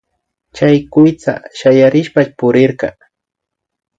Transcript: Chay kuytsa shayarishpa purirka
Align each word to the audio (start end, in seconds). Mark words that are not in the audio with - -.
Chay 0.55 0.77
kuytsa 0.93 1.33
shayarishpa 1.59 2.21
purirka 2.37 2.87